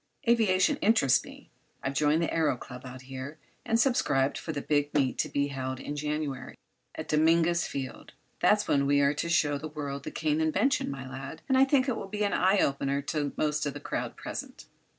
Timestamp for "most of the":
13.37-13.79